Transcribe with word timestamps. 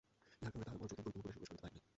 ইহার 0.03 0.41
কারণ, 0.53 0.53
তাঁহারা 0.61 0.73
মনোজগতের 0.79 1.03
গভীরতম 1.15 1.23
প্রদেশে 1.23 1.33
প্রবেশ 1.33 1.49
করিতে 1.49 1.63
পারেন 1.63 1.75
নাই। 1.79 1.85